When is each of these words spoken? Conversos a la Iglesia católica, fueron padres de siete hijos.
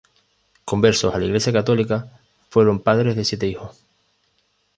Conversos 0.65 1.13
a 1.13 1.19
la 1.19 1.25
Iglesia 1.25 1.53
católica, 1.53 2.09
fueron 2.49 2.79
padres 2.81 3.15
de 3.15 3.23
siete 3.23 3.45
hijos. 3.45 3.85